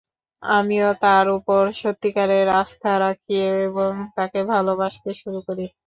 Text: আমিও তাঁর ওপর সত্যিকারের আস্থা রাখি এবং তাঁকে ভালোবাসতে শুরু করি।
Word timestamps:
আমিও 0.43 0.89
তাঁর 1.03 1.25
ওপর 1.37 1.61
সত্যিকারের 1.81 2.47
আস্থা 2.61 2.91
রাখি 3.03 3.35
এবং 3.65 3.91
তাঁকে 4.15 4.39
ভালোবাসতে 4.51 5.09
শুরু 5.21 5.39
করি। 5.47 5.65